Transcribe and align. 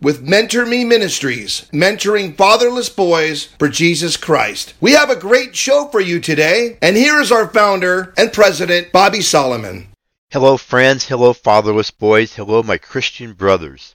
with 0.00 0.22
Mentor 0.22 0.64
Me 0.64 0.82
Ministries, 0.82 1.66
mentoring 1.72 2.34
fatherless 2.34 2.88
boys 2.88 3.44
for 3.58 3.68
Jesus 3.68 4.16
Christ. 4.16 4.72
We 4.80 4.92
have 4.92 5.10
a 5.10 5.16
great 5.16 5.54
show 5.54 5.88
for 5.88 6.00
you 6.00 6.20
today, 6.20 6.78
and 6.80 6.96
here 6.96 7.20
is 7.20 7.30
our 7.30 7.46
founder 7.48 8.14
and 8.16 8.32
president, 8.32 8.92
Bobby 8.92 9.20
Solomon. 9.20 9.88
Hello, 10.30 10.56
friends. 10.56 11.06
Hello, 11.06 11.34
fatherless 11.34 11.90
boys. 11.90 12.34
Hello, 12.34 12.62
my 12.62 12.78
Christian 12.78 13.34
brothers. 13.34 13.94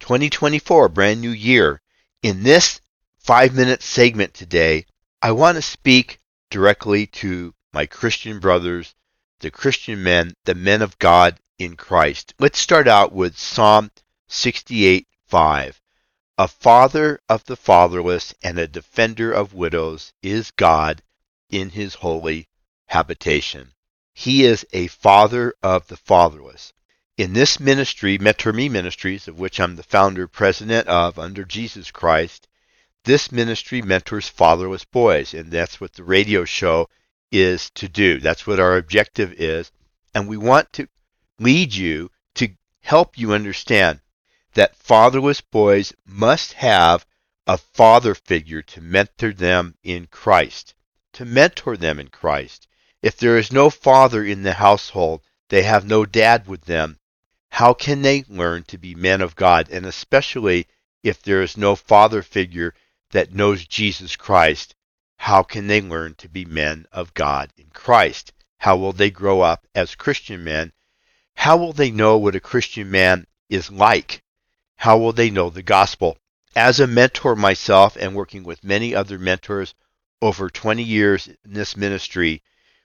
2024, 0.00 0.90
brand 0.90 1.22
new 1.22 1.30
year. 1.30 1.80
In 2.22 2.42
this 2.42 2.80
five 3.18 3.54
minute 3.54 3.82
segment 3.82 4.34
today, 4.34 4.84
I 5.22 5.32
want 5.32 5.56
to 5.56 5.62
speak 5.62 6.20
directly 6.50 7.06
to 7.06 7.54
my 7.72 7.86
Christian 7.86 8.40
brothers, 8.40 8.94
the 9.40 9.50
Christian 9.50 10.02
men, 10.02 10.34
the 10.44 10.54
men 10.54 10.82
of 10.82 10.98
God 10.98 11.38
in 11.58 11.76
Christ. 11.76 12.34
Let's 12.38 12.58
start 12.58 12.86
out 12.86 13.12
with 13.12 13.38
Psalm 13.38 13.90
68 14.28 15.06
5. 15.26 15.80
A 16.38 16.48
father 16.48 17.20
of 17.28 17.44
the 17.46 17.56
fatherless 17.56 18.34
and 18.42 18.58
a 18.58 18.68
defender 18.68 19.32
of 19.32 19.54
widows 19.54 20.12
is 20.22 20.50
God 20.50 21.02
in 21.50 21.70
his 21.70 21.94
holy 21.94 22.48
habitation. 22.86 23.72
He 24.14 24.44
is 24.44 24.66
a 24.72 24.86
father 24.86 25.54
of 25.62 25.88
the 25.88 25.96
fatherless. 25.96 26.72
In 27.18 27.32
this 27.32 27.58
ministry, 27.58 28.18
Mentor 28.18 28.52
Me 28.52 28.68
Ministries, 28.68 29.26
of 29.26 29.38
which 29.38 29.58
I'm 29.58 29.76
the 29.76 29.82
founder 29.82 30.28
president 30.28 30.86
of 30.88 31.18
under 31.18 31.44
Jesus 31.44 31.90
Christ, 31.90 32.46
this 33.04 33.32
ministry 33.32 33.80
mentors 33.82 34.28
fatherless 34.28 34.84
boys, 34.84 35.32
and 35.32 35.50
that's 35.50 35.80
what 35.80 35.94
the 35.94 36.04
radio 36.04 36.44
show 36.44 36.88
is 37.32 37.70
to 37.70 37.88
do. 37.88 38.20
That's 38.20 38.46
what 38.46 38.60
our 38.60 38.76
objective 38.76 39.32
is. 39.32 39.72
And 40.14 40.28
we 40.28 40.36
want 40.36 40.72
to 40.74 40.88
lead 41.38 41.74
you 41.74 42.10
to 42.34 42.48
help 42.82 43.16
you 43.18 43.32
understand 43.32 44.00
that 44.56 44.74
fatherless 44.74 45.42
boys 45.42 45.92
must 46.06 46.54
have 46.54 47.04
a 47.46 47.58
father 47.58 48.14
figure 48.14 48.62
to 48.62 48.80
mentor 48.80 49.30
them 49.30 49.74
in 49.82 50.06
Christ, 50.06 50.74
to 51.12 51.26
mentor 51.26 51.76
them 51.76 52.00
in 52.00 52.08
Christ. 52.08 52.66
If 53.02 53.18
there 53.18 53.36
is 53.36 53.52
no 53.52 53.68
father 53.68 54.24
in 54.24 54.42
the 54.42 54.54
household, 54.54 55.20
they 55.50 55.62
have 55.62 55.84
no 55.84 56.06
dad 56.06 56.48
with 56.48 56.64
them, 56.64 56.98
how 57.50 57.74
can 57.74 58.00
they 58.00 58.24
learn 58.28 58.62
to 58.64 58.78
be 58.78 58.94
men 58.94 59.20
of 59.20 59.36
God? 59.36 59.68
And 59.70 59.84
especially 59.84 60.66
if 61.02 61.22
there 61.22 61.42
is 61.42 61.58
no 61.58 61.76
father 61.76 62.22
figure 62.22 62.74
that 63.10 63.34
knows 63.34 63.66
Jesus 63.66 64.16
Christ, 64.16 64.74
how 65.18 65.42
can 65.42 65.66
they 65.66 65.82
learn 65.82 66.14
to 66.14 66.30
be 66.30 66.46
men 66.46 66.86
of 66.92 67.12
God 67.12 67.52
in 67.58 67.66
Christ? 67.74 68.32
How 68.58 68.78
will 68.78 68.92
they 68.92 69.10
grow 69.10 69.42
up 69.42 69.66
as 69.74 69.94
Christian 69.94 70.42
men? 70.44 70.72
How 71.34 71.58
will 71.58 71.74
they 71.74 71.90
know 71.90 72.16
what 72.16 72.34
a 72.34 72.40
Christian 72.40 72.90
man 72.90 73.26
is 73.50 73.70
like? 73.70 74.22
How 74.76 74.98
will 74.98 75.12
they 75.12 75.30
know 75.30 75.50
the 75.50 75.62
gospel? 75.62 76.18
As 76.54 76.80
a 76.80 76.86
mentor 76.86 77.36
myself 77.36 77.96
and 77.96 78.14
working 78.14 78.44
with 78.44 78.64
many 78.64 78.94
other 78.94 79.18
mentors 79.18 79.74
over 80.22 80.48
20 80.48 80.82
years 80.82 81.28
in 81.28 81.52
this 81.52 81.76
ministry, 81.76 82.42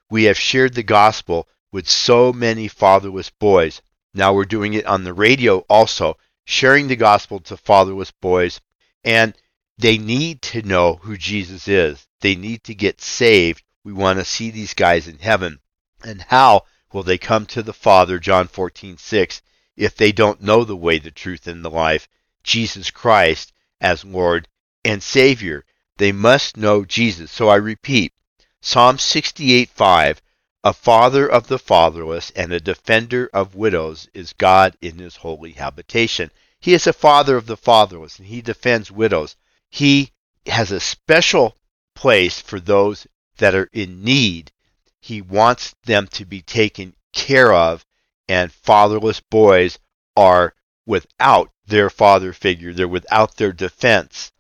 we 0.10 0.26
have 0.26 0.38
shared 0.38 0.74
the 0.74 0.84
gospel 0.84 1.48
with 1.72 1.88
so 1.88 2.34
many 2.34 2.68
fatherless 2.68 3.30
boys 3.30 3.82
now 4.14 4.34
we're 4.34 4.44
doing 4.44 4.74
it 4.74 4.86
on 4.86 5.06
the 5.06 5.14
radio 5.14 5.60
also, 5.70 6.18
sharing 6.44 6.88
the 6.88 6.98
gospel 6.98 7.40
to 7.40 7.56
fatherless 7.56 8.12
boys. 8.12 8.60
And 9.06 9.34
they 9.78 9.98
need 9.98 10.42
to 10.44 10.62
know 10.62 10.96
who 10.96 11.18
Jesus 11.18 11.68
is. 11.68 12.08
They 12.20 12.36
need 12.36 12.66
to 12.66 12.76
get 12.76 13.00
saved. 13.00 13.64
We 13.86 13.94
want 13.94 14.20
to 14.20 14.26
see 14.26 14.52
these 14.52 14.74
guys 14.74 15.08
in 15.08 15.20
heaven. 15.20 15.60
And 16.04 16.24
how 16.24 16.66
will 16.92 17.04
they 17.04 17.18
come 17.18 17.46
to 17.48 17.64
the 17.64 17.74
Father, 17.74 18.20
John 18.20 18.50
14, 18.50 18.98
6, 18.98 19.42
if 19.76 19.96
they 19.96 20.12
don't 20.12 20.42
know 20.42 20.64
the 20.64 20.76
way, 20.76 21.00
the 21.00 21.12
truth, 21.12 21.48
and 21.48 21.64
the 21.64 21.70
life, 21.70 22.08
Jesus 22.44 22.92
Christ 22.92 23.54
as 23.80 24.04
Lord 24.04 24.48
and 24.84 25.02
Savior? 25.02 25.66
They 25.98 26.12
must 26.12 26.58
know 26.58 26.84
Jesus. 26.86 27.32
So 27.32 27.50
I 27.50 27.56
repeat, 27.56 28.14
Psalm 28.62 28.98
68, 28.98 29.70
5, 29.70 30.22
a 30.64 30.74
father 30.74 31.28
of 31.28 31.48
the 31.48 31.58
fatherless 31.58 32.32
and 32.36 32.54
a 32.54 32.60
defender 32.60 33.30
of 33.34 33.56
widows 33.56 34.08
is 34.14 34.34
God 34.34 34.78
in 34.82 35.00
his 35.00 35.16
holy 35.16 35.54
habitation. 35.54 36.32
He 36.60 36.74
is 36.74 36.86
a 36.86 36.94
father 36.94 37.36
of 37.36 37.48
the 37.48 37.58
fatherless 37.58 38.20
and 38.20 38.28
he 38.28 38.42
defends 38.42 38.92
widows. 38.92 39.36
He 39.70 40.12
has 40.46 40.72
a 40.72 40.80
special 40.80 41.58
place 41.96 42.40
for 42.40 42.60
those 42.60 43.08
that 43.38 43.56
are 43.56 43.70
in 43.74 44.04
need. 44.04 44.52
He 45.00 45.22
wants 45.22 45.74
them 45.86 46.08
to 46.10 46.26
be 46.26 46.44
taken 46.44 46.96
care 47.14 47.52
of, 47.52 47.84
and 48.28 48.52
fatherless 48.52 49.20
boys 49.20 49.80
are 50.16 50.54
without 50.86 51.52
their 51.66 51.90
father 51.90 52.34
figure. 52.34 52.74
They're 52.74 52.88
without 52.88 53.36
their 53.38 53.54
defense. 53.54 54.32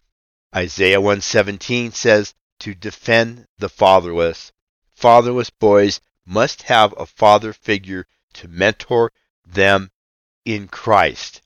Isaiah 0.55 0.99
117 0.99 1.91
says 1.91 2.33
to 2.59 2.75
defend 2.75 3.47
the 3.57 3.69
fatherless. 3.69 4.51
Fatherless 4.93 5.49
boys 5.49 6.01
must 6.25 6.63
have 6.63 6.93
a 6.97 7.05
father 7.05 7.53
figure 7.53 8.05
to 8.33 8.47
mentor 8.47 9.11
them 9.45 9.91
in 10.45 10.67
Christ. 10.67 11.41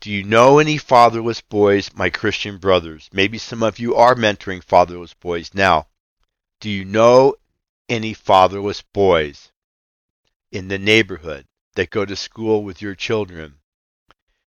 Do 0.00 0.10
you 0.10 0.24
know 0.24 0.58
any 0.58 0.78
fatherless 0.78 1.40
boys, 1.40 1.94
my 1.94 2.10
Christian 2.10 2.58
brothers? 2.58 3.08
Maybe 3.12 3.38
some 3.38 3.62
of 3.62 3.78
you 3.78 3.94
are 3.94 4.14
mentoring 4.14 4.62
fatherless 4.62 5.14
boys 5.14 5.54
now. 5.54 5.86
Do 6.60 6.68
you 6.68 6.84
know 6.84 7.36
any 7.88 8.12
fatherless 8.12 8.82
boys 8.82 9.52
in 10.50 10.68
the 10.68 10.78
neighborhood 10.78 11.46
that 11.74 11.90
go 11.90 12.04
to 12.04 12.16
school 12.16 12.62
with 12.62 12.82
your 12.82 12.94
children, 12.94 13.54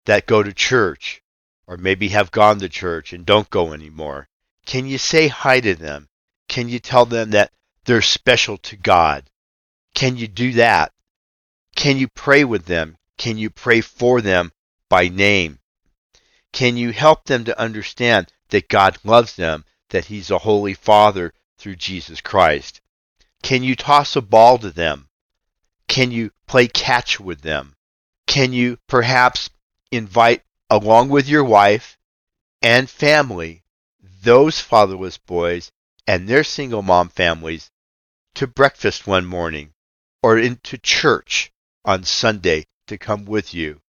that 0.04 0.26
go 0.26 0.42
to 0.42 0.52
church, 0.52 1.22
or 1.66 1.76
maybe 1.76 2.08
have 2.08 2.30
gone 2.30 2.58
to 2.60 2.68
church 2.68 3.12
and 3.12 3.26
don't 3.26 3.50
go 3.50 3.72
anymore? 3.72 4.28
Can 4.64 4.86
you 4.86 4.98
say 4.98 5.28
hi 5.28 5.60
to 5.60 5.74
them? 5.74 6.08
Can 6.48 6.68
you 6.68 6.78
tell 6.78 7.06
them 7.06 7.30
that 7.30 7.52
they're 7.84 8.02
special 8.02 8.58
to 8.58 8.76
God? 8.76 9.30
Can 9.94 10.16
you 10.16 10.28
do 10.28 10.52
that? 10.54 10.92
Can 11.74 11.98
you 11.98 12.08
pray 12.08 12.44
with 12.44 12.66
them? 12.66 12.96
Can 13.18 13.38
you 13.38 13.50
pray 13.50 13.80
for 13.80 14.20
them 14.20 14.52
by 14.88 15.08
name? 15.08 15.58
Can 16.52 16.76
you 16.76 16.92
help 16.92 17.24
them 17.24 17.44
to 17.44 17.60
understand 17.60 18.32
that 18.48 18.68
God 18.68 18.98
loves 19.04 19.36
them, 19.36 19.64
that 19.90 20.06
He's 20.06 20.30
a 20.30 20.38
Holy 20.38 20.74
Father 20.74 21.32
through 21.58 21.76
Jesus 21.76 22.20
Christ? 22.20 22.80
Can 23.42 23.62
you 23.62 23.76
toss 23.76 24.16
a 24.16 24.20
ball 24.20 24.58
to 24.58 24.70
them? 24.70 25.05
Can 25.96 26.10
you 26.10 26.30
play 26.46 26.68
catch 26.68 27.18
with 27.18 27.40
them? 27.40 27.74
Can 28.26 28.52
you 28.52 28.78
perhaps 28.86 29.48
invite, 29.90 30.44
along 30.68 31.08
with 31.08 31.26
your 31.26 31.42
wife 31.42 31.96
and 32.60 32.90
family, 32.90 33.62
those 34.02 34.60
fatherless 34.60 35.16
boys 35.16 35.72
and 36.06 36.28
their 36.28 36.44
single 36.44 36.82
mom 36.82 37.08
families 37.08 37.70
to 38.34 38.46
breakfast 38.46 39.06
one 39.06 39.24
morning 39.24 39.72
or 40.22 40.36
into 40.36 40.76
church 40.76 41.50
on 41.82 42.04
Sunday 42.04 42.66
to 42.88 42.98
come 42.98 43.24
with 43.24 43.54
you? 43.54 43.80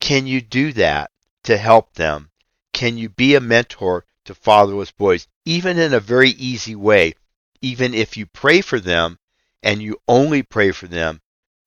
Can 0.00 0.26
you 0.26 0.40
do 0.40 0.72
that 0.72 1.10
to 1.44 1.58
help 1.58 1.92
them? 1.92 2.30
Can 2.72 2.96
you 2.96 3.10
be 3.10 3.34
a 3.34 3.40
mentor 3.40 4.06
to 4.24 4.34
fatherless 4.34 4.92
boys, 4.92 5.28
even 5.44 5.78
in 5.78 5.92
a 5.92 6.00
very 6.00 6.30
easy 6.30 6.74
way, 6.74 7.16
even 7.60 7.92
if 7.92 8.16
you 8.16 8.24
pray 8.24 8.62
for 8.62 8.80
them 8.80 9.18
and 9.62 9.82
you 9.82 10.00
only 10.08 10.42
pray 10.42 10.70
for 10.70 10.86
them? 10.86 11.20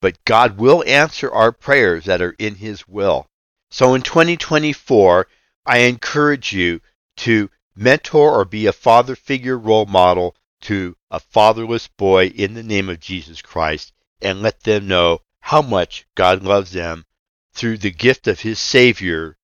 But 0.04 0.26
God 0.26 0.58
will 0.58 0.84
answer 0.86 1.32
our 1.32 1.54
prayers 1.54 2.04
that 2.04 2.22
are 2.22 2.36
in 2.38 2.56
His 2.56 2.86
will. 2.90 3.26
So 3.72 3.94
in 3.94 4.02
2024, 4.02 5.30
I 5.66 5.78
encourage 5.78 6.52
you 6.52 6.82
to 7.20 7.50
mentor 7.74 8.38
or 8.38 8.44
be 8.44 8.66
a 8.66 8.74
father 8.74 9.16
figure 9.16 9.58
role 9.58 9.86
model 9.86 10.36
to 10.64 10.98
a 11.10 11.22
fatherless 11.22 11.88
boy 11.88 12.26
in 12.26 12.54
the 12.54 12.64
name 12.64 12.90
of 12.90 13.00
Jesus 13.00 13.42
Christ 13.42 13.94
and 14.22 14.42
let 14.42 14.64
them 14.64 14.90
know 14.90 15.22
how 15.40 15.62
much 15.62 16.06
God 16.16 16.44
loves 16.44 16.74
them 16.74 17.06
through 17.54 17.78
the 17.78 17.92
gift 17.92 18.28
of 18.28 18.42
his 18.42 18.60
Savior, 18.60 19.38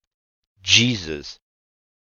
Jesus, 0.62 1.39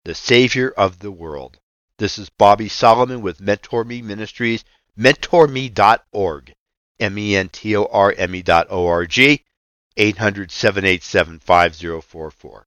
the 0.02 0.16
Savior 0.16 0.70
of 0.70 0.98
the 0.98 1.12
world. 1.12 1.60
This 1.98 2.18
is 2.18 2.28
Bobby 2.28 2.68
Solomon 2.68 3.20
with 3.20 3.40
Mentor 3.40 3.84
Me 3.84 4.02
Ministries, 4.02 4.64
mentorme.org, 4.98 6.54
M-E-N-T-O-R-M-E 7.00 8.42
dot 8.42 8.66
O-R-G, 8.70 9.44
800 9.96 10.50
787 10.50 11.38
5044. 11.38 12.66